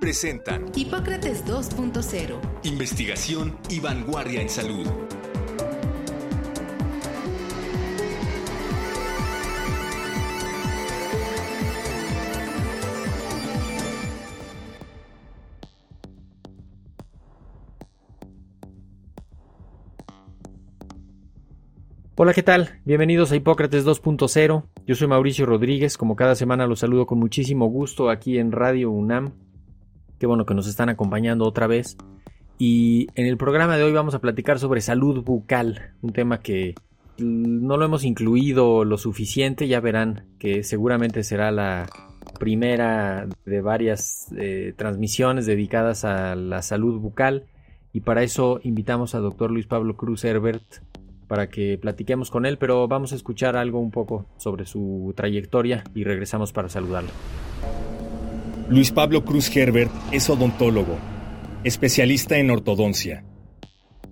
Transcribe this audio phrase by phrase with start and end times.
[0.00, 2.38] presentan Hipócrates 2.0.
[2.64, 4.86] Investigación y vanguardia en salud.
[22.18, 22.80] Hola, ¿qué tal?
[22.86, 24.64] Bienvenidos a Hipócrates 2.0.
[24.86, 28.90] Yo soy Mauricio Rodríguez, como cada semana los saludo con muchísimo gusto aquí en Radio
[28.90, 29.32] UNAM.
[30.18, 31.96] Qué bueno que nos están acompañando otra vez.
[32.58, 36.74] Y en el programa de hoy vamos a platicar sobre salud bucal, un tema que
[37.18, 41.86] no lo hemos incluido lo suficiente, ya verán que seguramente será la
[42.38, 47.46] primera de varias eh, transmisiones dedicadas a la salud bucal
[47.92, 50.82] y para eso invitamos a doctor Luis Pablo Cruz Herbert
[51.28, 55.84] para que platiquemos con él, pero vamos a escuchar algo un poco sobre su trayectoria
[55.94, 57.10] y regresamos para saludarlo.
[58.68, 60.98] Luis Pablo Cruz Herbert es odontólogo,
[61.62, 63.24] especialista en ortodoncia.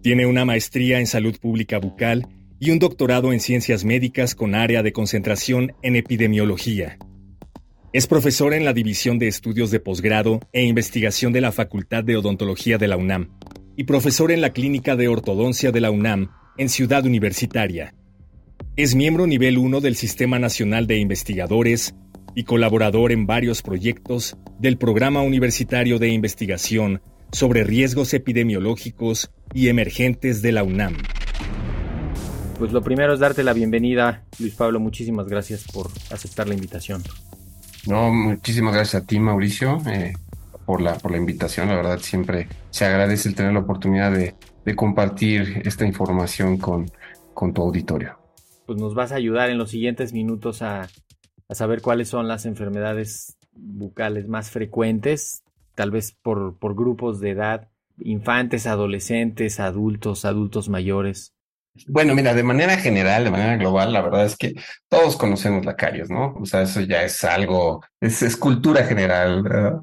[0.01, 2.29] Tiene una maestría en salud pública bucal
[2.61, 6.99] y un doctorado en ciencias médicas con área de concentración en epidemiología.
[7.93, 12.17] Es profesor en la División de Estudios de Posgrado e Investigación de la Facultad de
[12.17, 13.31] Odontología de la UNAM
[13.77, 17.93] y profesor en la Clínica de Ortodoncia de la UNAM en Ciudad Universitaria.
[18.77, 21.97] Es miembro nivel 1 del Sistema Nacional de Investigadores
[22.35, 30.43] y colaborador en varios proyectos del Programa Universitario de Investigación sobre Riesgos Epidemiológicos y Emergentes
[30.43, 30.97] de la UNAM.
[32.59, 34.79] Pues lo primero es darte la bienvenida, Luis Pablo.
[34.79, 37.03] Muchísimas gracias por aceptar la invitación.
[37.86, 40.14] No, muchísimas gracias a ti, Mauricio, eh,
[40.64, 41.69] por, la, por la invitación.
[41.69, 46.91] La verdad, siempre se agradece el tener la oportunidad de, de compartir esta información con,
[47.35, 48.17] con tu auditorio.
[48.67, 50.89] Pues nos vas a ayudar en los siguientes minutos a,
[51.49, 55.43] a saber cuáles son las enfermedades bucales más frecuentes,
[55.75, 57.69] tal vez por, por grupos de edad,
[57.99, 61.35] infantes, adolescentes, adultos, adultos mayores.
[61.89, 64.55] Bueno, mira, de manera general, de manera global, la verdad es que
[64.89, 66.35] todos conocemos la caries, ¿no?
[66.41, 69.83] O sea, eso ya es algo, es, es cultura general, ¿verdad?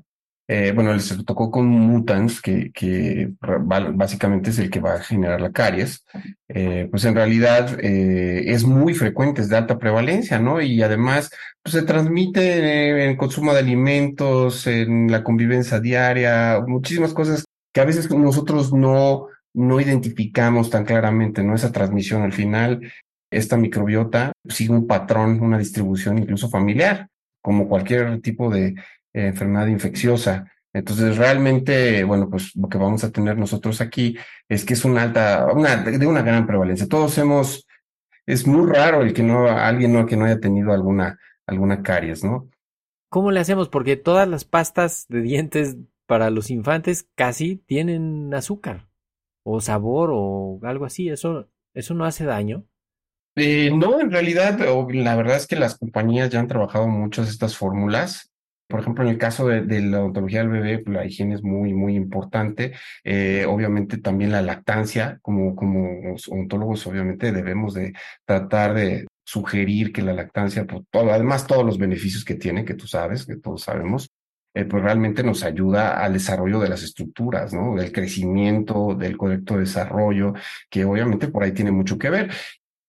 [0.53, 5.39] Eh, bueno, les tocó con Mutants, que, que, básicamente es el que va a generar
[5.39, 6.03] la caries,
[6.49, 10.59] eh, pues en realidad eh, es muy frecuente, es de alta prevalencia, ¿no?
[10.59, 11.29] Y además
[11.63, 17.79] pues se transmite en el consumo de alimentos, en la convivencia diaria, muchísimas cosas que
[17.79, 21.55] a veces nosotros no, no identificamos tan claramente, ¿no?
[21.55, 22.91] Esa transmisión al final,
[23.31, 27.07] esta microbiota sigue un patrón, una distribución incluso familiar,
[27.41, 28.75] como cualquier tipo de
[29.13, 30.51] enfermedad infecciosa.
[30.73, 34.17] Entonces, realmente, bueno, pues lo que vamos a tener nosotros aquí
[34.47, 36.87] es que es una alta, una, de una gran prevalencia.
[36.87, 37.67] Todos hemos,
[38.25, 42.23] es muy raro el que no, alguien no, que no haya tenido alguna, alguna caries,
[42.23, 42.49] ¿no?
[43.09, 43.67] ¿Cómo le hacemos?
[43.67, 48.87] Porque todas las pastas de dientes para los infantes casi tienen azúcar
[49.43, 51.09] o sabor o algo así.
[51.09, 52.65] ¿Eso, eso no hace daño?
[53.35, 57.57] Eh, no, en realidad, la verdad es que las compañías ya han trabajado muchas estas
[57.57, 58.30] fórmulas
[58.71, 61.73] por ejemplo, en el caso de, la odontología del bebé, pues, la higiene es muy,
[61.73, 62.73] muy importante.
[63.03, 67.93] Eh, obviamente también la lactancia, como, como odontólogos, obviamente debemos de
[68.25, 72.73] tratar de sugerir que la lactancia, por todo, además todos los beneficios que tiene, que
[72.73, 74.09] tú sabes, que todos sabemos,
[74.53, 77.75] eh, pues realmente nos ayuda al desarrollo de las estructuras, ¿no?
[77.75, 80.33] Del crecimiento, del correcto desarrollo,
[80.69, 82.31] que obviamente por ahí tiene mucho que ver.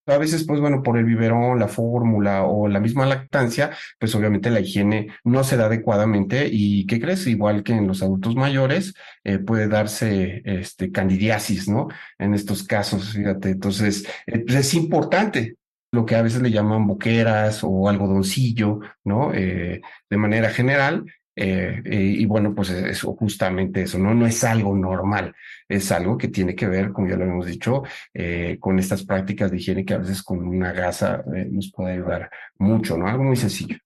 [0.07, 3.71] A veces, pues bueno, por el biberón, la fórmula o la misma lactancia,
[4.01, 7.27] pues obviamente la higiene no se da adecuadamente y ¿qué crees?
[7.29, 11.89] Igual que en los adultos mayores, eh, puede darse este, candidiasis, ¿no?
[12.19, 15.57] En estos casos, fíjate, entonces eh, pues es importante
[15.93, 19.33] lo que a veces le llaman boqueras o algodoncillo, ¿no?
[19.35, 24.15] Eh, de manera general, eh, y bueno, pues es justamente eso, ¿no?
[24.15, 25.35] No es algo normal,
[25.69, 27.83] es algo que tiene que ver, como ya lo hemos dicho,
[28.13, 31.95] eh, con estas prácticas de higiene que a veces con una gasa eh, nos puede
[31.95, 33.07] ayudar mucho, ¿no?
[33.07, 33.77] Algo muy sencillo.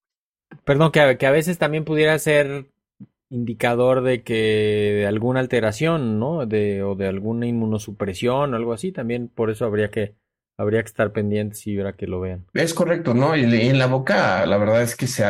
[0.64, 2.66] Perdón, que a, que a veces también pudiera ser
[3.31, 6.46] indicador de que de alguna alteración, ¿no?
[6.46, 10.14] De, o de alguna inmunosupresión o algo así, también por eso habría que
[10.58, 12.46] habría que estar pendientes y ver a que lo vean.
[12.54, 13.37] Es correcto, ¿no?
[13.37, 15.22] Y en la boca, la verdad es que se,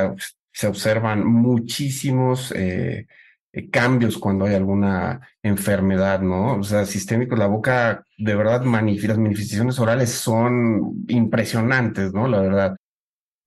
[0.56, 3.06] se observan muchísimos eh,
[3.53, 6.56] eh, cambios cuando hay alguna enfermedad, ¿no?
[6.56, 12.26] O sea, sistémico, la boca, de verdad, las manifestaciones orales son impresionantes, ¿no?
[12.26, 12.76] La verdad.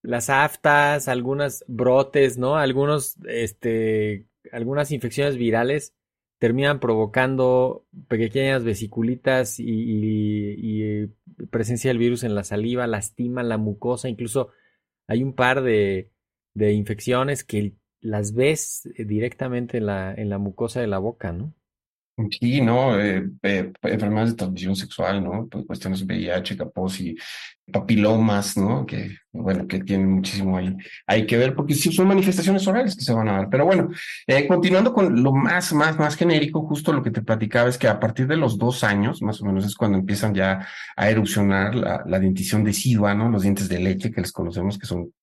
[0.03, 2.57] Las aftas, algunas brotes, ¿no?
[2.57, 5.95] Algunos, este, algunas infecciones virales
[6.37, 11.07] terminan provocando pequeñas vesiculitas y, y,
[11.49, 14.49] presencia del virus en la saliva, lastiman la mucosa, incluso
[15.07, 16.11] hay un par de,
[16.53, 21.31] de infecciones que las ves eh, directamente en la, en la mucosa de la boca,
[21.31, 21.53] ¿no?
[22.37, 25.47] Sí, no, eh, eh, enfermedades de transmisión sexual, ¿no?
[25.47, 27.15] Pues cuestiones VIH, capos y
[27.71, 28.85] papilomas, ¿no?
[28.85, 30.75] Que, bueno, que tienen muchísimo ahí,
[31.07, 33.49] hay que ver, porque sí son manifestaciones orales que se van a dar.
[33.49, 33.89] Pero bueno,
[34.49, 38.01] continuando con lo más, más, más genérico, justo lo que te platicaba es que a
[38.01, 40.67] partir de los dos años, más o menos, es cuando empiezan ya
[40.97, 43.29] a erupcionar la, la dentición decidua, ¿no?
[43.29, 45.13] Los dientes de leche que les conocemos, que son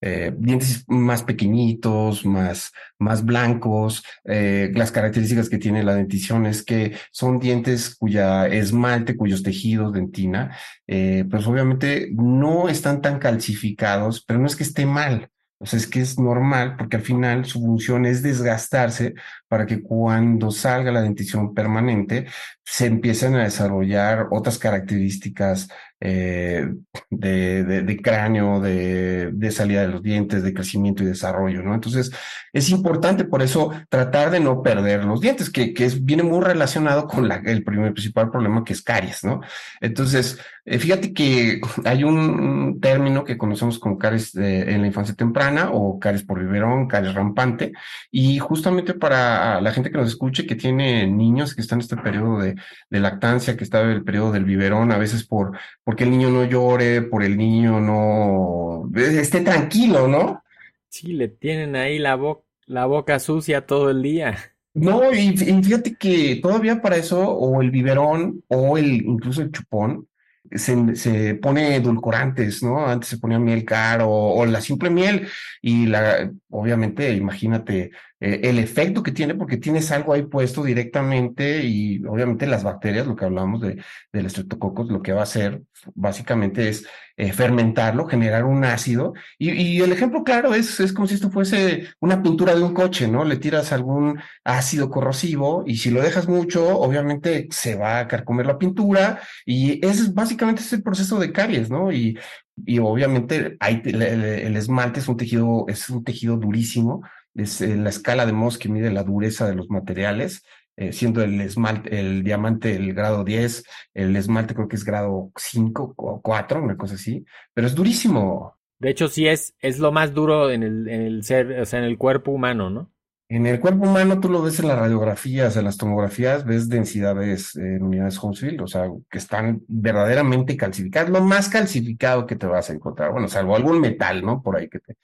[0.00, 4.04] eh, dientes más pequeñitos, más, más blancos.
[4.24, 9.92] Eh, las características que tiene la dentición es que son dientes cuya esmalte, cuyos tejidos
[9.92, 10.56] dentina,
[10.86, 15.30] eh, pues obviamente no están tan calcificados, pero no es que esté mal.
[15.58, 19.14] O sea, es que es normal porque al final su función es desgastarse
[19.48, 22.26] para que cuando salga la dentición permanente
[22.68, 25.68] se empiecen a desarrollar otras características
[26.00, 26.68] eh,
[27.08, 31.74] de, de, cráneo, de, de, salida de los dientes, de crecimiento y desarrollo, ¿no?
[31.74, 32.12] Entonces,
[32.52, 36.44] es importante por eso tratar de no perder los dientes, que, que es, viene muy
[36.44, 39.40] relacionado con la, el primer principal problema que es caries, ¿no?
[39.80, 45.70] Entonces, eh, fíjate que hay un, término que conocemos como caries en la infancia temprana
[45.72, 47.72] o caries por biberón, caries rampante,
[48.10, 51.96] y justamente para la gente que nos escuche que tiene niños que están en este
[51.96, 52.55] periodo de,
[52.90, 56.30] de lactancia, que está en el periodo del biberón, a veces por porque el niño
[56.30, 60.42] no llore, por el niño no esté tranquilo, ¿no?
[60.88, 62.18] Sí, le tienen ahí la,
[62.66, 64.36] la boca sucia todo el día.
[64.74, 70.06] No, y, fíjate que todavía para eso, o el biberón, o el incluso el chupón,
[70.52, 72.86] se, pone edulcorantes, ¿no?
[72.86, 75.28] Antes se ponía miel caro o, la simple miel
[75.62, 77.90] y la, obviamente, imagínate
[78.20, 83.06] eh, el efecto que tiene porque tienes algo ahí puesto directamente y obviamente las bacterias,
[83.06, 83.82] lo que hablamos de,
[84.12, 85.62] del estreptococos, lo que va a hacer
[85.94, 86.86] básicamente es
[87.16, 91.88] eh, fermentarlo, generar un ácido y, el ejemplo claro es, es como si esto fuese
[92.00, 93.24] una pintura de un coche, ¿no?
[93.24, 98.46] Le tiras algún ácido corrosivo y si lo dejas mucho, obviamente se va a carcomer
[98.46, 101.90] la pintura y es básicamente ese proceso de caries, ¿no?
[101.90, 102.18] Y,
[102.64, 107.02] y obviamente el, el, esmalte es un tejido, es un tejido durísimo,
[107.34, 110.42] es eh, la escala de Mohs que mide la dureza de los materiales,
[110.76, 113.64] eh, siendo el esmalte, el diamante el grado 10,
[113.94, 117.24] el esmalte creo que es grado 5 o 4, una cosa así,
[117.54, 118.58] pero es durísimo.
[118.78, 121.78] De hecho, sí es, es lo más duro en el, en el ser, o sea,
[121.78, 122.92] en el cuerpo humano, ¿no?
[123.28, 127.56] En el cuerpo humano tú lo ves en las radiografías, en las tomografías, ves densidades
[127.56, 132.70] en unidades Huntsville, o sea, que están verdaderamente calcificadas, lo más calcificado que te vas
[132.70, 134.42] a encontrar, bueno, salvo algún metal, ¿no?
[134.42, 134.96] Por ahí que te,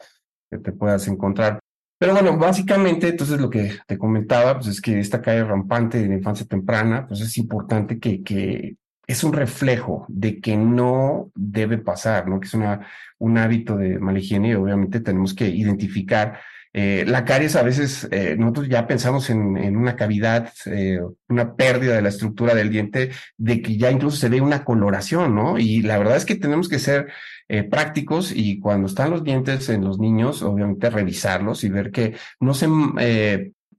[0.48, 1.58] que te puedas encontrar.
[2.02, 6.08] Pero bueno, básicamente, entonces lo que te comentaba, pues es que esta calle rampante de
[6.08, 8.74] la infancia temprana, pues es importante que,
[9.06, 12.40] es un reflejo de que no debe pasar, ¿no?
[12.40, 12.88] Que es una,
[13.18, 16.40] un hábito de mala higiene y obviamente tenemos que identificar
[16.74, 21.54] eh, la caries a veces, eh, nosotros ya pensamos en, en una cavidad, eh, una
[21.54, 25.58] pérdida de la estructura del diente, de que ya incluso se ve una coloración, ¿no?
[25.58, 27.08] Y la verdad es que tenemos que ser
[27.70, 32.54] prácticos y cuando están los dientes en los niños, obviamente revisarlos y ver que no
[32.54, 32.66] se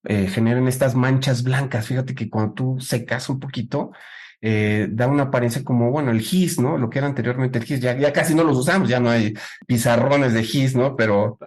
[0.06, 1.88] generen estas manchas blancas.
[1.88, 3.92] Fíjate que cuando tú secas un poquito,
[4.40, 6.78] da una apariencia como, bueno, el GIS, ¿no?
[6.78, 9.34] Lo que era anteriormente el GIS, ya, ya casi no los usamos, ya no hay
[9.66, 10.96] pizarrones de GIS, ¿no?
[10.96, 11.40] Pero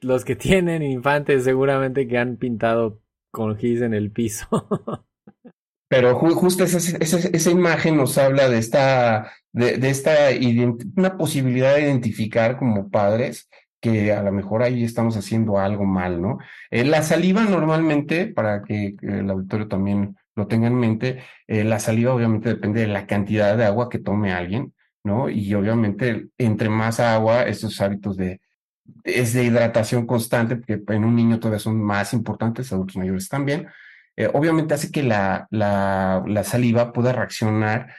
[0.00, 3.00] los que tienen infantes seguramente que han pintado
[3.30, 4.46] con gis en el piso.
[5.88, 10.12] Pero justo esa, esa, esa, imagen nos habla de esta, de, de esta
[10.96, 13.48] una posibilidad de identificar como padres
[13.80, 16.38] que a lo mejor ahí estamos haciendo algo mal, ¿no?
[16.70, 21.78] Eh, la saliva normalmente, para que, el auditorio también lo tenga en mente, eh, la
[21.78, 24.74] saliva obviamente depende de la cantidad de agua que tome alguien,
[25.04, 25.28] ¿no?
[25.30, 28.40] Y obviamente entre más agua, estos hábitos de,
[29.04, 33.68] es de hidratación constante, porque en un niño todavía son más importantes, adultos mayores también,
[34.16, 37.94] eh, obviamente hace que la, la, saliva pueda reaccionar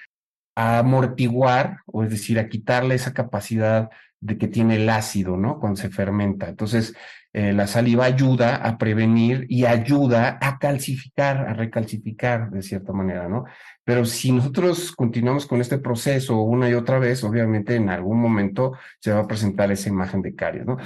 [0.54, 5.60] a amortiguar, o es decir, a quitarle esa capacidad de que tiene el ácido, ¿no?
[5.60, 6.50] Cuando se fermenta.
[6.50, 6.94] Entonces,
[7.32, 13.30] eh, la saliva ayuda a prevenir y ayuda a calcificar, a recalcificar de cierta manera,
[13.30, 13.46] ¿no?
[13.90, 18.74] Pero si nosotros continuamos con este proceso una y otra vez, obviamente en algún momento
[19.00, 20.78] se va a presentar esa imagen de caries, ¿no?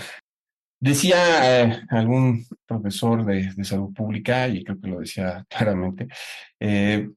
[0.79, 1.17] Decía
[1.63, 6.07] eh, algún profesor de, salud pública, y creo que lo decía claramente,
[6.61, 7.09] eh,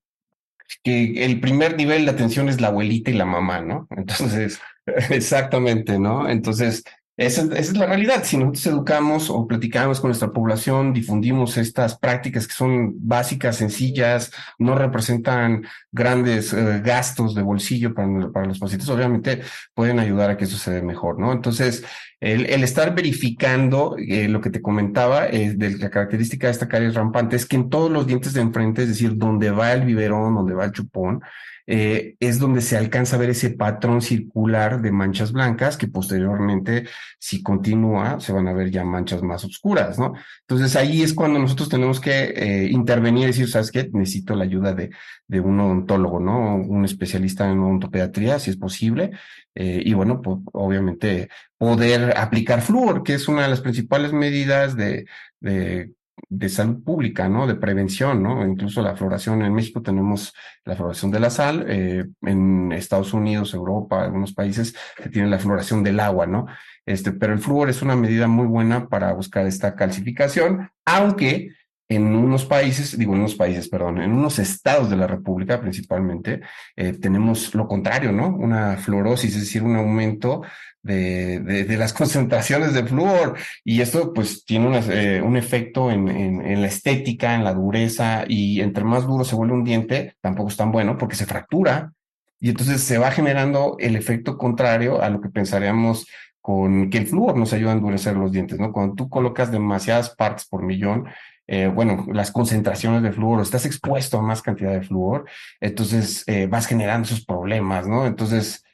[0.83, 3.87] que el primer nivel de atención es la abuelita y la mamá, ¿no?
[3.90, 4.61] Entonces,
[5.11, 6.28] exactamente, ¿no?
[6.28, 6.83] Entonces,
[7.16, 8.25] esa, es la realidad.
[8.25, 14.32] Si nosotros educamos o platicamos con nuestra población, difundimos estas prácticas que son básicas, sencillas,
[14.58, 19.40] no representan grandes eh, gastos de bolsillo para, para, los pacientes, obviamente
[19.73, 21.32] pueden ayudar a que eso se dé mejor, ¿no?
[21.32, 21.85] Entonces,
[22.20, 26.68] el, el estar verificando eh, lo que te comentaba, es de la característica de esta
[26.68, 29.85] caries rampante es que en todos los dientes de enfrente, es decir, donde va el
[29.85, 31.23] biberón, donde va el chupón,
[31.66, 36.87] eh, es donde se alcanza a ver ese patrón circular de manchas blancas que posteriormente,
[37.18, 40.14] si continúa, se van a ver ya manchas más oscuras, ¿no?
[40.42, 43.90] Entonces ahí es cuando nosotros tenemos que eh, intervenir y decir, ¿sabes qué?
[43.92, 44.90] Necesito la ayuda de,
[45.26, 46.56] de un odontólogo, ¿no?
[46.56, 49.11] Un especialista en odontopediatría, si es posible.
[49.54, 54.76] Eh, y bueno, pues obviamente poder aplicar flúor, que es una de las principales medidas
[54.76, 55.06] de,
[55.40, 55.92] de
[56.28, 57.46] de salud pública, ¿no?
[57.46, 58.46] De prevención, ¿no?
[58.46, 63.54] Incluso la floración en México tenemos la floración de la sal, eh, en Estados Unidos,
[63.54, 66.46] Europa, algunos países que tienen la floración del agua, ¿no?
[66.85, 71.50] Este, pero el flúor es una medida muy buena para buscar esta calcificación, aunque
[71.88, 76.40] en unos países, digo en unos países, perdón, en unos estados de la República principalmente,
[76.75, 78.28] eh, tenemos lo contrario, ¿no?
[78.28, 80.43] Una fluorosis, es decir, un aumento
[80.83, 83.37] de, de, las concentraciones de flúor.
[83.64, 88.61] Y esto pues tiene eh, un efecto en, en, la estética, en la dureza, y
[88.61, 91.93] entre más duro se vuelve un diente, tampoco es tan bueno porque se fractura.
[92.38, 96.07] Y entonces se va generando el efecto contrario a lo que pensaríamos
[96.47, 98.71] con que el flúor nos ayuda a endurecer los dientes, ¿no?
[98.71, 101.09] Cuando tú colocas demasiadas partes por millón,
[101.49, 105.25] eh, bueno, las concentraciones de flúor, estás expuesto a más cantidad de flúor,
[105.61, 108.07] entonces eh, vas generando esos problemas, ¿no?
[108.07, 108.65] Entonces...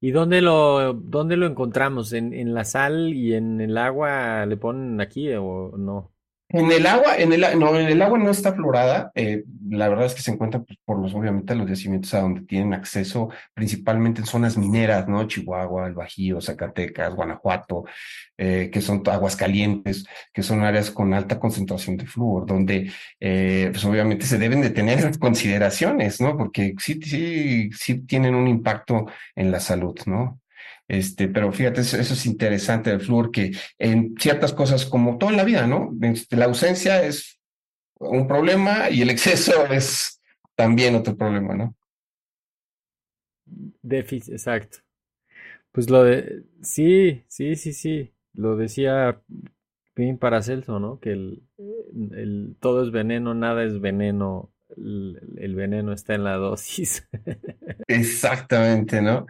[0.00, 2.12] ¿Y dónde lo, dónde lo encontramos?
[2.12, 6.11] ¿En, ¿En la sal y en el agua le ponen aquí o no?
[6.52, 9.10] En el agua, en el, no, en el agua no está florada.
[9.14, 12.42] Eh, la verdad es que se encuentra pues, por los, obviamente, los yacimientos a donde
[12.42, 15.26] tienen acceso, principalmente en zonas mineras, ¿no?
[15.26, 17.84] Chihuahua, el Bajío, Zacatecas, Guanajuato,
[18.36, 23.68] eh, que son aguas calientes, que son áreas con alta concentración de flúor, donde, eh,
[23.72, 26.36] pues obviamente se deben de tener consideraciones, ¿no?
[26.36, 30.41] Porque sí, sí, sí tienen un impacto en la salud, ¿no?
[30.92, 35.38] Este, pero fíjate, eso, es interesante del flúor, que en ciertas cosas, como todo en
[35.38, 35.90] la vida, ¿no?
[36.02, 37.40] Este, la ausencia es
[37.98, 40.20] un problema y el exceso es
[40.54, 41.74] también otro problema, ¿no?
[43.80, 44.80] Déficit, exacto.
[45.72, 49.18] Pues lo de, sí, sí, sí, sí, lo decía
[49.94, 51.00] Pim Paracelso, ¿no?
[51.00, 51.42] Que el,
[52.12, 57.08] el, todo es veneno, nada es veneno, el, el veneno está en la dosis.
[57.88, 59.26] Exactamente, ¿no?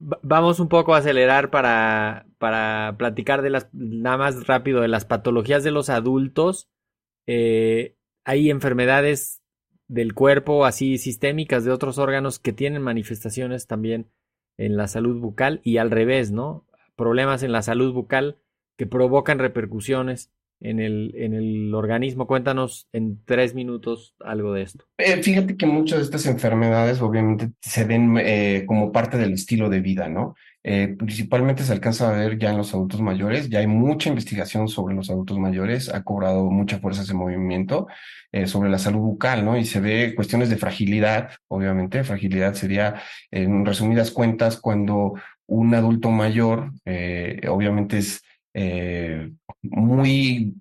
[0.00, 5.04] Vamos un poco a acelerar para, para platicar de las, nada más rápido, de las
[5.04, 6.70] patologías de los adultos.
[7.26, 9.42] Eh, hay enfermedades
[9.88, 14.10] del cuerpo, así sistémicas de otros órganos que tienen manifestaciones también
[14.56, 16.66] en la salud bucal y al revés, ¿no?
[16.96, 18.38] Problemas en la salud bucal
[18.76, 22.26] que provocan repercusiones en el, en el organismo.
[22.26, 24.84] Cuéntanos en tres minutos algo de esto.
[24.98, 29.68] Eh, fíjate que muchas de estas enfermedades obviamente se ven eh, como parte del estilo
[29.68, 30.34] de vida, ¿no?
[30.62, 34.68] Eh, principalmente se alcanza a ver ya en los adultos mayores, ya hay mucha investigación
[34.68, 37.86] sobre los adultos mayores, ha cobrado mucha fuerza ese movimiento
[38.44, 39.56] sobre la salud bucal, ¿no?
[39.56, 43.02] Y se ve cuestiones de fragilidad, obviamente, fragilidad sería,
[43.32, 45.14] en resumidas cuentas, cuando
[45.46, 46.70] un adulto mayor,
[47.48, 48.22] obviamente es
[48.54, 49.30] eh,
[49.62, 50.54] muy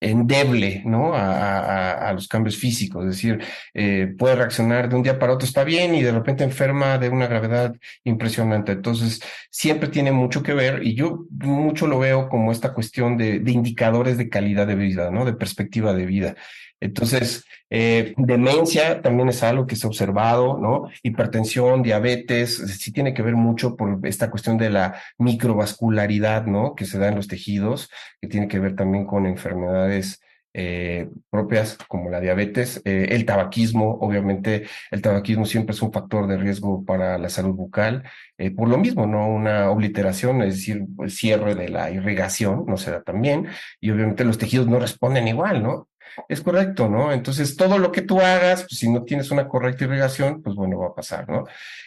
[0.00, 1.12] endeble ¿no?
[1.14, 3.38] A, los cambios físicos, es decir,
[3.74, 7.08] eh, puede reaccionar de un día para otro, está bien y de repente enferma de
[7.08, 8.72] una gravedad impresionante.
[8.72, 13.38] Entonces, siempre tiene mucho que ver y yo mucho lo veo como esta cuestión de,
[13.40, 15.24] de indicadores de calidad de vida, ¿no?
[15.24, 16.36] de perspectiva de vida.
[16.80, 20.88] Entonces, eh, demencia también es algo que se ha observado, ¿no?
[21.02, 26.74] Hipertensión, diabetes, sí tiene que ver mucho por esta cuestión de la microvascularidad, ¿no?
[26.74, 30.20] Que se da en los tejidos, que tiene que ver también con enfermedades
[30.52, 36.26] eh, propias como la diabetes, eh, el tabaquismo, obviamente el tabaquismo siempre es un factor
[36.26, 38.02] de riesgo para la salud bucal,
[38.36, 39.28] eh, por lo mismo, ¿no?
[39.28, 43.46] Una obliteración, es decir, el cierre de la irrigación no se da tan bien
[43.80, 45.88] y obviamente los tejidos no responden igual, ¿no?
[46.28, 47.12] Es correcto, ¿no?
[47.12, 50.78] Entonces, todo lo que tú hagas, pues, si no tienes una correcta irrigación, pues bueno,
[50.78, 51.44] va a pasar, ¿no?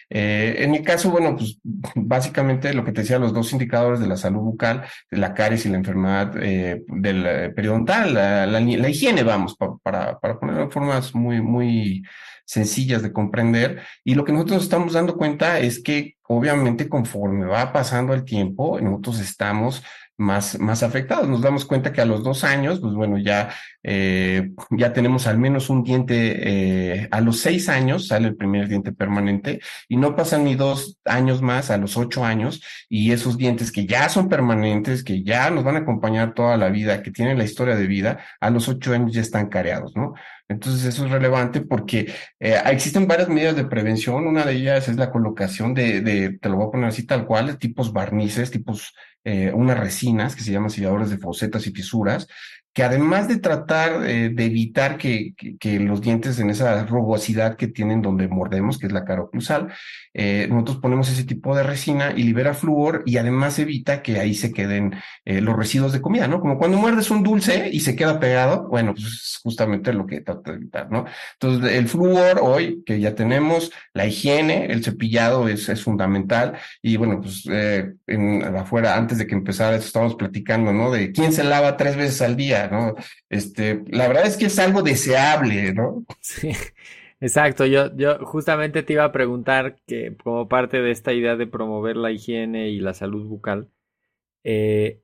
[0.09, 1.59] Eh, en mi caso, bueno, pues
[1.95, 5.69] básicamente lo que te decía, los dos indicadores de la salud bucal, la caries y
[5.69, 11.41] la enfermedad eh, del eh, periodontal, la, higiene, vamos, para, para ponerlo en formas muy,
[11.41, 12.03] muy
[12.45, 13.81] sencillas de comprender.
[14.03, 18.79] Y lo que nosotros estamos dando cuenta es que obviamente conforme va pasando el tiempo,
[18.79, 19.83] nosotros estamos
[20.23, 21.27] más, más afectados.
[21.27, 23.49] Nos damos cuenta que a los dos años, pues bueno, ya,
[23.83, 28.67] eh, ya tenemos al menos un diente, eh, a los seis años sale el primer
[28.67, 33.37] diente permanente y no pasan ni dos años más a los ocho años y esos
[33.37, 37.11] dientes que ya son permanentes, que ya nos van a acompañar toda la vida, que
[37.11, 40.13] tienen la historia de vida, a los ocho años ya están careados, ¿no?
[40.49, 44.27] Entonces eso es relevante porque eh, existen varias medidas de prevención.
[44.27, 47.25] Una de ellas es la colocación de, de, te lo voy a poner así tal
[47.25, 52.27] cual, tipos barnices, tipos eh, unas resinas que se llaman selladores de fosetas y fisuras,
[52.73, 55.33] que además de tratar eh, de evitar que,
[55.79, 59.71] los dientes en esa rugosidad que tienen donde mordemos, que es la cara oclusal,
[60.13, 64.33] eh, nosotros ponemos ese tipo de resina y libera flúor y además evita que ahí
[64.33, 66.41] se queden eh, los residuos de comida, ¿no?
[66.41, 70.21] Como cuando muerdes un dulce y se queda pegado, bueno, pues es justamente lo que
[70.21, 71.05] trata de evitar, ¿no?
[71.33, 76.97] Entonces, el flúor hoy que ya tenemos, la higiene, el cepillado es, es fundamental y
[76.97, 80.91] bueno, pues en, afuera, antes de que empezara, estábamos platicando, ¿no?
[80.91, 82.95] De quién se lava tres veces al día ¿no?
[83.29, 86.05] Este, la verdad es que es algo deseable, ¿no?
[86.19, 86.51] Sí,
[87.19, 87.65] exacto.
[87.65, 91.97] Yo, yo justamente te iba a preguntar que como parte de esta idea de promover
[91.97, 93.69] la higiene y la salud bucal,
[94.43, 95.01] eh,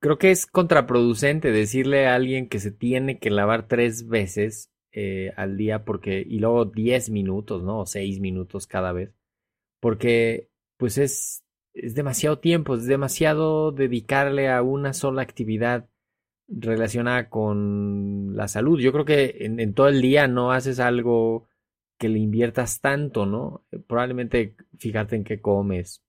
[0.00, 5.32] creo que es contraproducente decirle a alguien que se tiene que lavar tres veces eh,
[5.36, 7.80] al día porque y luego diez minutos, ¿no?
[7.80, 9.14] O seis minutos cada vez,
[9.80, 15.88] porque pues es es demasiado tiempo, es demasiado dedicarle a una sola actividad
[16.48, 18.80] relacionada con la salud.
[18.80, 21.48] Yo creo que en, todo el día no haces algo
[21.98, 23.64] que le inviertas tanto, ¿no?
[23.86, 26.02] Probablemente fíjate en qué comes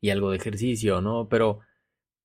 [0.00, 1.28] y algo de ejercicio, ¿no?
[1.28, 1.60] Pero,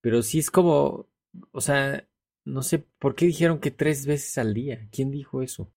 [0.01, 1.07] pero sí es como,
[1.51, 2.07] o sea,
[2.43, 4.87] no sé por qué dijeron que tres veces al día.
[4.91, 5.71] ¿Quién dijo eso?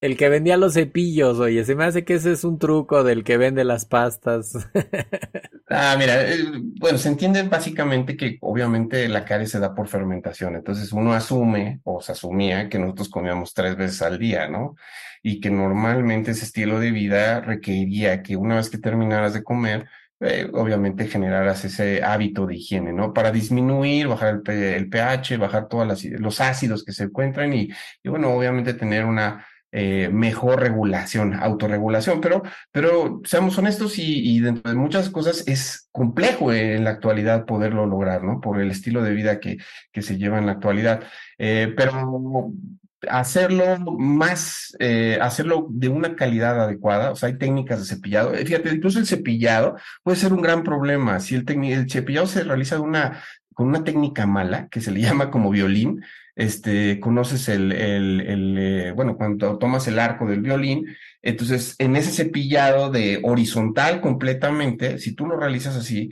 [0.00, 3.24] El que vendía los cepillos, oye, se me hace que ese es un truco del
[3.24, 4.52] que vende las pastas.
[5.70, 6.36] ah, mira, eh,
[6.78, 11.80] bueno, se entiende básicamente que obviamente la carie se da por fermentación, entonces uno asume
[11.84, 14.76] o se asumía que nosotros comíamos tres veces al día, ¿no?
[15.22, 19.88] Y que normalmente ese estilo de vida requeriría que una vez que terminaras de comer,
[20.20, 23.14] eh, obviamente generaras ese hábito de higiene, ¿no?
[23.14, 27.70] Para disminuir, bajar el, pH, bajar todos los ácidos que se encuentran y,
[28.02, 34.70] y bueno, obviamente tener una eh, mejor regulación, autorregulación, pero, pero seamos honestos y, dentro
[34.70, 38.40] de muchas cosas es complejo en la actualidad poderlo lograr, ¿no?
[38.40, 39.58] Por el estilo de vida que,
[39.92, 41.02] que se lleva en la actualidad.
[41.38, 42.52] Eh, pero
[43.08, 48.34] hacerlo más, eh, hacerlo de una calidad adecuada, o sea, hay técnicas de cepillado.
[48.34, 51.20] Fíjate, incluso el cepillado puede ser un gran problema.
[51.20, 53.22] Si el, el cepillado se realiza de una,
[53.54, 56.02] con una técnica mala, que se le llama como violín,
[56.36, 60.86] este, conoces el, eh, bueno, cuando tomas el arco del violín,
[61.22, 66.10] entonces en ese cepillado de horizontal completamente, si tú lo realizas así,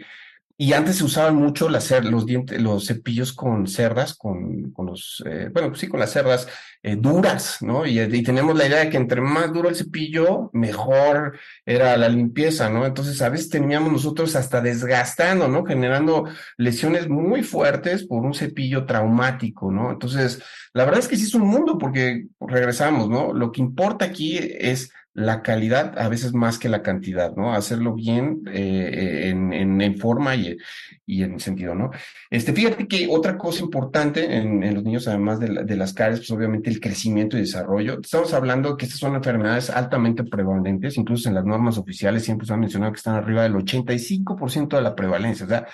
[0.57, 5.49] y antes se usaban mucho los, dientes, los cepillos con cerdas, con, con los, eh,
[5.53, 6.47] bueno, pues sí, con las cerdas
[6.81, 7.85] eh, duras, ¿no?
[7.85, 12.09] Y, y, tenemos la idea de que entre más duro el cepillo, mejor era la
[12.09, 12.87] limpieza, ¿no?
[12.87, 15.64] Entonces a veces teníamos nosotros hasta desgastando, ¿no?
[15.64, 19.90] Generando lesiones muy fuertes por un cepillo traumático, ¿no?
[19.90, 20.40] Entonces,
[20.73, 23.33] la verdad es que sí es un mundo porque regresamos, ¿no?
[23.33, 27.55] Lo que importa aquí es la calidad a veces más que la cantidad, ¿no?
[27.55, 29.13] Hacerlo bien eh,
[29.85, 30.57] en, forma y,
[31.07, 31.90] y, en sentido, ¿no?
[32.31, 36.70] Este, fíjate que otra cosa importante en, los niños, además de, las caries, pues obviamente
[36.70, 38.01] el crecimiento y desarrollo.
[38.01, 42.55] Estamos hablando que estas son enfermedades altamente prevalentes, incluso en las normas oficiales siempre se
[42.55, 45.66] ha mencionado que están arriba del 85% de la prevalencia, o sea,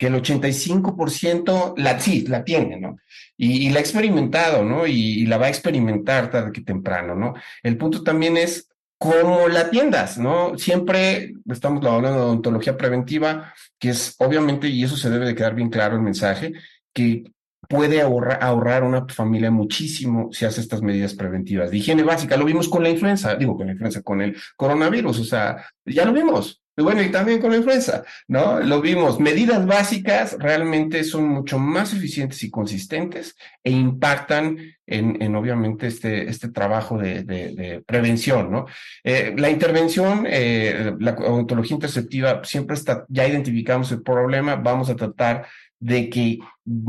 [0.00, 2.96] que el 85% la, la tiene, ¿no?
[3.36, 4.86] Y, y la ha experimentado, ¿no?
[4.86, 7.34] Y, y, la va a experimentar tarde que temprano, ¿no?
[7.62, 8.69] El punto también es
[9.00, 10.58] como la atiendas, ¿no?
[10.58, 15.54] Siempre estamos hablando de odontología preventiva, que es obviamente, y eso se debe de quedar
[15.54, 16.52] bien claro el mensaje,
[16.92, 17.24] que
[17.66, 22.36] puede ahorrar, ahorrar una familia muchísimo si hace estas medidas preventivas de higiene básica.
[22.36, 26.04] Lo vimos con la influenza, digo con la influenza, con el coronavirus, o sea, ya
[26.04, 26.60] lo vimos.
[26.76, 28.60] Y bueno, y también con la influenza, ¿no?
[28.60, 29.18] Lo vimos.
[29.20, 34.56] Medidas básicas realmente son mucho más eficientes y consistentes e impactan
[34.86, 38.66] en, en obviamente, este, este trabajo de, prevención, ¿no?
[39.04, 44.96] Eh, la intervención, eh, la odontología interceptiva, siempre está, ya identificamos el problema, vamos a
[44.96, 45.46] tratar
[45.78, 46.38] de que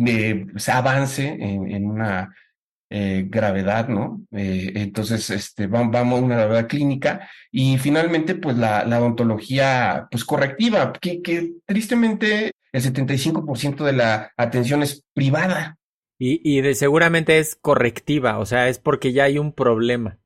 [0.06, 2.30] eh, se avance en una
[2.94, 4.22] eh, gravedad, ¿no?
[4.32, 10.26] Eh, entonces, este, vamos, a una gravedad clínica y finalmente, pues la, la odontología, pues
[10.26, 15.78] correctiva, que, que tristemente el 75% de la atención es privada.
[16.20, 20.20] Y, y de, seguramente es correctiva, o sea, es porque ya hay un problema.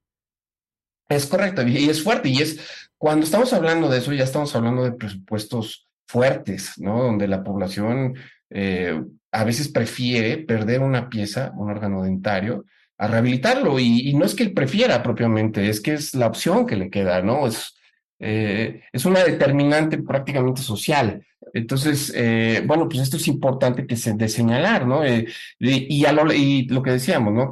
[1.08, 4.84] Es correcto, y es fuerte, y es cuando estamos hablando de eso, ya estamos hablando
[4.84, 7.04] de presupuestos fuertes, ¿no?
[7.04, 8.16] Donde la población
[8.50, 9.04] eh,
[9.36, 12.66] a veces prefiere perder una pieza, un órgano dentario,
[12.98, 13.80] a rehabilitarlo.
[13.80, 17.22] Y, no es que él prefiera propiamente, es que es la opción que le queda,
[17.22, 17.46] ¿no?
[17.46, 17.76] Es,
[18.20, 21.26] eh, es una determinante prácticamente social.
[21.54, 25.06] Entonces, eh, bueno, pues esto es importante que se de señalar, ¿no?
[25.06, 25.28] y,
[25.60, 27.52] y, a lo, y, lo, que decíamos, ¿no?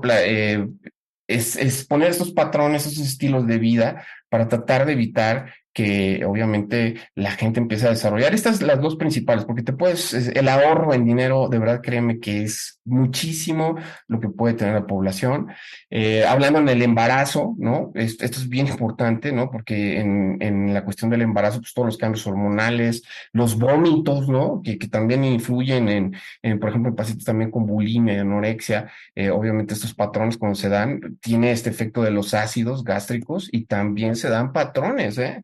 [1.27, 6.95] es, es poner estos patrones, esos estilos de vida para tratar de evitar que obviamente
[7.15, 8.33] la gente empieza a desarrollar.
[8.33, 12.43] Estas las dos principales, porque te puedes, el ahorro en dinero, de verdad créeme que
[12.43, 13.75] es muchísimo
[14.07, 15.47] lo que puede tener la población.
[15.89, 17.91] Eh, hablando en el embarazo, ¿no?
[17.95, 19.49] Esto, es bien importante, ¿no?
[19.49, 24.61] Porque en, en, la cuestión del embarazo, pues todos los cambios hormonales, los vómitos, ¿no?
[24.63, 29.29] Que, que también influyen en, en, por ejemplo, en pacientes también con bulimia, anorexia, eh,
[29.29, 34.15] obviamente estos patrones cuando se dan, tiene este efecto de los ácidos gástricos y también
[34.15, 35.43] se dan patrones, ¿eh?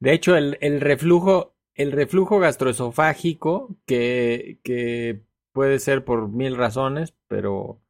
[0.00, 7.14] De hecho, el, el reflujo, el reflujo gastroesofágico, que, que puede ser por mil razones,
[7.28, 7.80] pero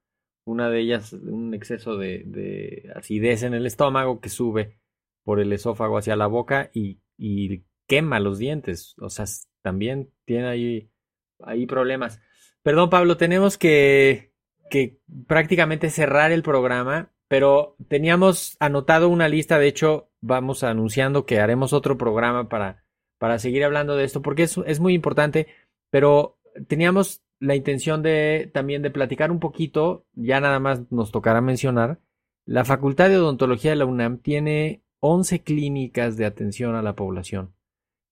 [0.44, 4.78] una de ellas, un exceso de, de acidez en el estómago que sube
[5.24, 8.96] por el esófago hacia la boca y, y quema los dientes.
[8.98, 9.24] O sea,
[9.62, 10.90] también tiene ahí,
[11.40, 12.20] ahí problemas.
[12.62, 14.32] Perdón, Pablo, tenemos que,
[14.70, 21.40] que prácticamente cerrar el programa, pero teníamos anotado una lista, de hecho, vamos anunciando que
[21.40, 22.84] haremos otro programa para,
[23.18, 25.48] para seguir hablando de esto, porque es, es muy importante,
[25.90, 31.40] pero teníamos la intención de también de platicar un poquito, ya nada más nos tocará
[31.40, 32.00] mencionar,
[32.46, 37.54] la Facultad de Odontología de la UNAM tiene 11 clínicas de atención a la población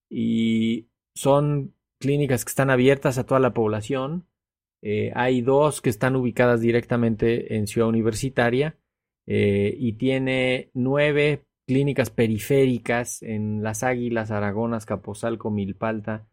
[0.09, 4.27] y son clínicas que están abiertas a toda la población.
[4.81, 8.77] Eh, hay dos que están ubicadas directamente en Ciudad Universitaria
[9.27, 16.27] eh, y tiene nueve clínicas periféricas en Las Águilas, Aragonas, Capozalco, Milpalta,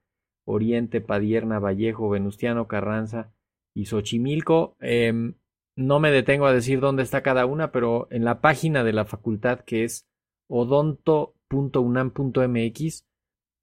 [0.44, 3.32] Oriente, Padierna, Vallejo, Venustiano, Carranza
[3.72, 4.76] y Xochimilco.
[4.80, 5.34] Em,
[5.76, 9.04] no me detengo a decir dónde está cada una, pero en la página de la
[9.04, 10.08] facultad que es
[10.48, 13.06] odonto.unam.mx,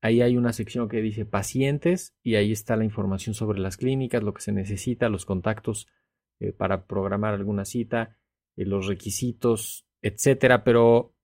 [0.02, 4.24] ahí hay una sección que dice pacientes y ahí está la información sobre las clínicas,
[4.24, 5.88] lo que se necesita, los contactos
[6.40, 8.16] eh, para programar alguna cita,
[8.56, 10.64] eh, los requisitos, etcétera.
[10.64, 11.15] Pero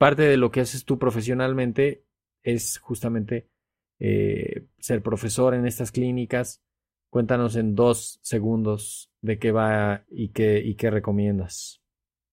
[0.00, 2.06] parte de lo que haces tú profesionalmente
[2.42, 3.50] es justamente
[3.98, 6.62] eh, ser profesor en estas clínicas.
[7.10, 11.82] Cuéntanos en dos segundos de qué va y qué, y qué recomiendas.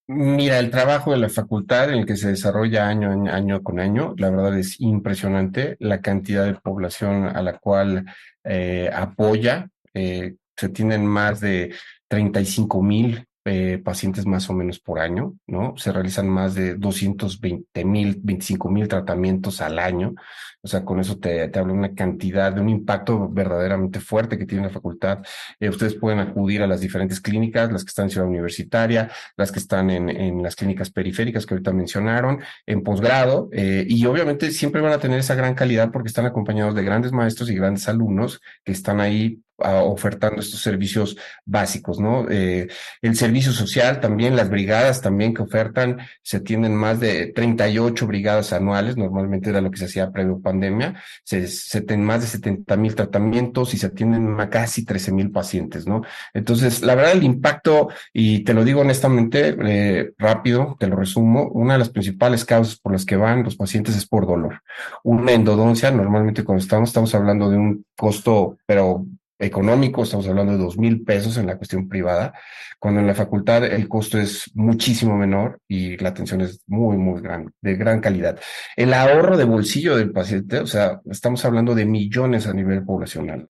[0.08, 4.16] Mira, el trabajo de la facultad en el que se desarrolla año, año con año,
[4.18, 8.06] la verdad es impresionante la cantidad de población a la cual
[8.46, 9.70] eh, apoya.
[9.94, 11.76] Eh, se tienen más de
[12.08, 15.76] 35 mil eh, pacientes más o menos por año, ¿no?
[15.78, 20.14] Se realizan más de 220 mil, 25 mil tratamientos al año.
[20.62, 24.46] O sea, con eso te, te habla una cantidad, de un impacto verdaderamente fuerte que
[24.46, 25.20] tiene la facultad.
[25.60, 29.52] Eh, ustedes pueden acudir a las diferentes clínicas, las que están en Ciudad Universitaria, las
[29.52, 34.52] que están en, en las clínicas periféricas que ahorita mencionaron, en posgrado, eh, y obviamente
[34.52, 37.88] siempre van a tener esa gran calidad porque están acompañados de grandes maestros y grandes
[37.88, 42.28] alumnos que están ahí ofertando estos servicios básicos, ¿no?
[42.30, 42.68] Eh,
[43.02, 48.54] el servicio social también, las brigadas también que ofertan, se tienen más de 38 brigadas
[48.54, 52.78] anuales, normalmente era lo que se hacía previo pandemia, se, se tienen más de 70
[52.78, 56.04] mil tratamientos y se atienden a casi 13 mil pacientes, ¿no?
[56.34, 61.50] Entonces, la verdad, el impacto, y te lo digo honestamente, eh, rápido, te lo resumo,
[61.50, 64.62] una de las principales causas por las que van los pacientes es por dolor.
[65.04, 69.06] Una endodoncia, normalmente cuando estamos, estamos hablando de un costo, pero
[69.40, 72.34] económico, estamos hablando de dos mil pesos en la cuestión privada,
[72.80, 77.22] cuando en la facultad el costo es muchísimo menor y la atención es muy, muy
[77.22, 78.40] grande, de gran calidad.
[78.76, 83.48] El ahorro de bolsillo del paciente, o sea, estamos hablando de millones a nivel poblacional.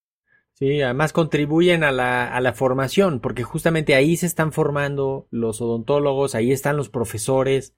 [0.54, 5.62] Sí, además contribuyen a la, a la formación, porque justamente ahí se están formando los
[5.62, 7.76] odontólogos, ahí están los profesores,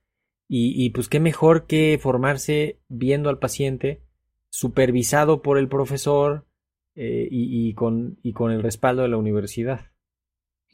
[0.48, 4.02] y, y pues qué mejor que formarse viendo al paciente,
[4.50, 6.48] supervisado por el profesor,
[6.96, 9.82] eh, y, con, y con el respaldo de la universidad.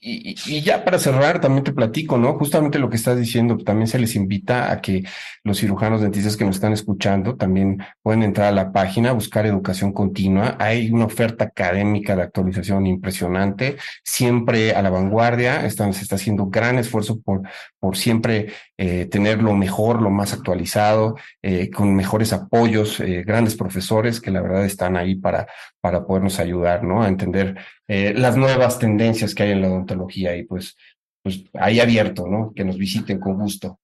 [0.07, 2.37] Y, ya para cerrar, también te platico, ¿no?
[2.37, 5.03] Justamente lo que estás diciendo, también se les invita a que
[5.43, 9.93] los cirujanos dentistas que nos están escuchando también pueden entrar a la página, buscar educación
[9.93, 10.57] continua.
[10.59, 15.65] Hay una oferta académica de actualización impresionante, siempre a la vanguardia.
[15.65, 17.41] Están, se está haciendo gran esfuerzo por,
[17.79, 24.21] por siempre eh, tener lo mejor, lo más actualizado, eh, con mejores apoyos, grandes profesores
[24.21, 25.47] que la verdad están ahí para,
[25.85, 27.03] para podernos ayudar, ¿no?
[27.03, 27.55] A entender
[27.87, 30.75] eh, las nuevas tendencias que hay en la odontología y pues,
[31.21, 32.51] pues ahí abierto, ¿no?
[32.55, 33.79] Que nos visiten con gusto.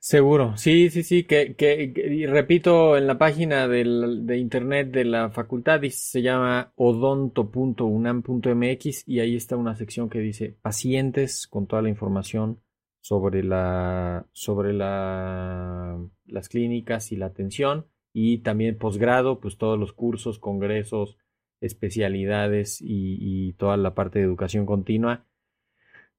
[0.00, 5.04] Seguro, sí, sí, sí, que, que, y repito, en la página del, de internet de
[5.04, 11.82] la facultad se llama odonto.unam.mx y ahí está una sección que dice pacientes con toda
[11.82, 12.60] la información
[13.00, 19.92] sobre la, sobre la, las clínicas y la atención y también posgrado, pues todos los
[19.92, 21.18] cursos, congresos,
[21.60, 25.26] especialidades y, toda la parte de educación continua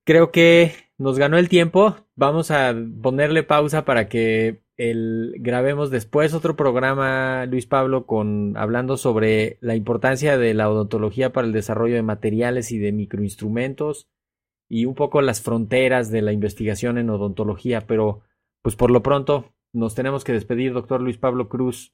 [0.06, 1.98] creo que nos ganó el tiempo.
[2.16, 9.58] Vamos a ponerle pausa para que grabemos después otro programa, Luis Pablo, con hablando sobre
[9.62, 14.08] la importancia de la odontología para el desarrollo de materiales y de microinstrumentos
[14.70, 17.82] y un poco las fronteras de la investigación en odontología.
[17.82, 18.22] Pero,
[18.62, 21.94] pues por lo pronto, nos tenemos que despedir, doctor Luis Pablo Cruz,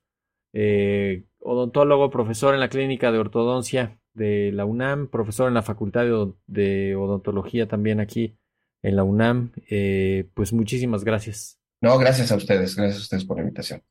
[0.53, 6.05] eh, odontólogo, profesor en la clínica de ortodoncia de la UNAM, profesor en la Facultad
[6.47, 8.37] de, Odontología también aquí
[8.83, 9.51] en la UNAM.
[9.69, 11.59] Eh, pues muchísimas gracias.
[11.81, 13.81] No, gracias a ustedes, gracias a ustedes por la invitación.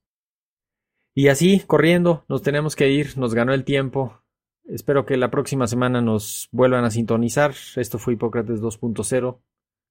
[1.14, 4.22] Y así, corriendo, nos tenemos que ir, nos ganó el tiempo.
[4.64, 7.54] Espero que la próxima semana nos vuelvan a sintonizar.
[7.74, 9.40] Esto fue Hipócrates 2.0.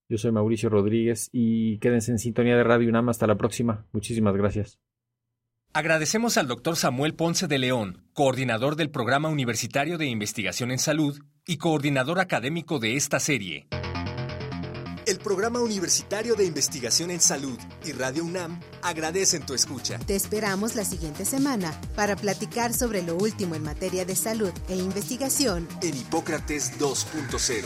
[0.09, 3.09] Yo soy Mauricio Rodríguez y quédense en sintonía de Radio UNAM.
[3.09, 3.85] Hasta la próxima.
[3.91, 4.79] Muchísimas gracias.
[5.71, 11.19] Agradecemos al doctor Samuel Ponce de León, coordinador del Programa Universitario de Investigación en Salud
[11.45, 13.67] y coordinador académico de esta serie.
[15.05, 19.99] El Programa Universitario de Investigación en Salud y Radio UNAM agradecen tu escucha.
[19.99, 24.75] Te esperamos la siguiente semana para platicar sobre lo último en materia de salud e
[24.75, 27.65] investigación en Hipócrates 2.0